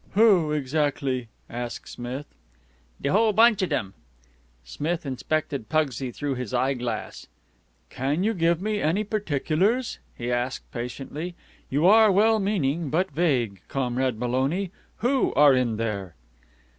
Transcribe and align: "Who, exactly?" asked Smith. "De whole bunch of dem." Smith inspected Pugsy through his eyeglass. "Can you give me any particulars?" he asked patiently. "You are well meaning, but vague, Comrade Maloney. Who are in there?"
"Who, 0.13 0.51
exactly?" 0.51 1.29
asked 1.47 1.87
Smith. 1.87 2.25
"De 2.99 3.09
whole 3.11 3.33
bunch 3.33 3.61
of 3.61 3.69
dem." 3.69 3.93
Smith 4.63 5.05
inspected 5.05 5.69
Pugsy 5.69 6.09
through 6.11 6.33
his 6.33 6.55
eyeglass. 6.55 7.27
"Can 7.91 8.23
you 8.23 8.33
give 8.33 8.63
me 8.63 8.81
any 8.81 9.03
particulars?" 9.03 9.99
he 10.17 10.31
asked 10.31 10.71
patiently. 10.71 11.35
"You 11.69 11.85
are 11.85 12.11
well 12.11 12.39
meaning, 12.39 12.89
but 12.89 13.11
vague, 13.11 13.61
Comrade 13.67 14.17
Maloney. 14.17 14.71
Who 15.01 15.35
are 15.35 15.53
in 15.53 15.77
there?" 15.77 16.15